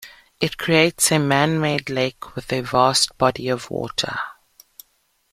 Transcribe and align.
It 0.39 0.57
creates 0.57 1.11
a 1.11 1.19
manmade 1.19 1.87
lake 1.87 2.35
with 2.35 2.51
a 2.51 2.61
vast 2.61 3.15
body 3.19 3.49
of 3.49 3.69
water. 3.69 4.17